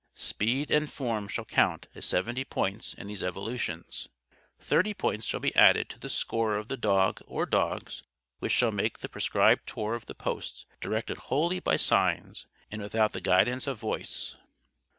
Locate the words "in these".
2.95-3.21